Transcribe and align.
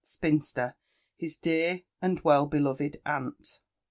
spinster, 0.03 0.75
his 1.15 1.37
dear 1.37 1.81
and 2.01 2.21
well 2.21 2.47
beloved 2.47 2.97
aunt. 3.05 3.59